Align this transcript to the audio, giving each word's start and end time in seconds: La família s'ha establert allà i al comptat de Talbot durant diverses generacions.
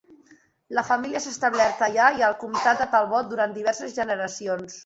La 0.77 0.83
família 0.87 1.21
s'ha 1.25 1.33
establert 1.33 1.83
allà 1.89 2.09
i 2.21 2.27
al 2.31 2.39
comptat 2.45 2.83
de 2.83 2.91
Talbot 2.97 3.33
durant 3.35 3.57
diverses 3.59 3.97
generacions. 4.03 4.77